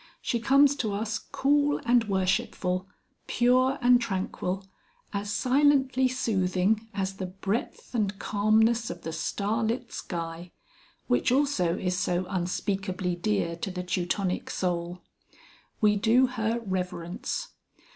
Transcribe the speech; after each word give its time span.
She 0.19 0.39
comes 0.39 0.75
to 0.77 0.93
us 0.93 1.19
cool 1.19 1.79
and 1.85 2.05
worshipful, 2.05 2.87
pure 3.27 3.77
and 3.83 4.01
tranquil, 4.01 4.65
as 5.13 5.31
silently 5.31 6.07
soothing 6.07 6.89
as 6.91 7.17
the 7.17 7.27
breadth 7.27 7.93
and 7.93 8.17
calmness 8.17 8.89
of 8.89 9.03
the 9.03 9.13
starlit 9.13 9.93
sky, 9.93 10.53
which 11.05 11.31
also 11.31 11.77
is 11.77 11.99
so 11.99 12.25
unspeakably 12.31 13.15
dear 13.15 13.55
to 13.57 13.69
the 13.69 13.83
Teutonic 13.83 14.49
soul.... 14.49 15.03
We 15.81 15.97
do 15.97 16.25
her 16.25 16.59
reverence. 16.65 17.49